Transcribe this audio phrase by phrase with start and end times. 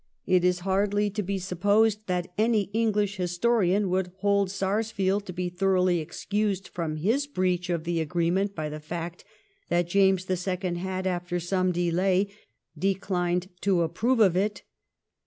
[0.25, 5.47] It is hardly to be supposed that any English historian would hold Sarsfield to be
[5.47, 9.23] thoroughly ex cused for his breach of the agreement by the fact
[9.69, 12.29] that James the Second had, after some delay,
[12.75, 14.63] declined to approve of it.